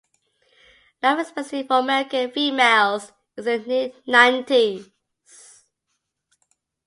Life 1.03 1.19
expectancy 1.19 1.61
for 1.67 1.77
American 1.77 2.31
females 2.31 3.11
is 3.37 3.45
in 3.45 3.61
the 3.65 3.69
mid-nineties. 3.69 4.89